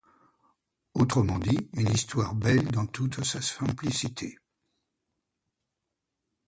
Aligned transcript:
Autrement 0.95 1.37
dit, 1.37 1.69
une 1.73 1.91
histoire 1.91 2.33
belle 2.33 2.71
dans 2.71 2.87
toute 2.87 3.23
sa 3.23 3.39
simplicité. 3.39 4.39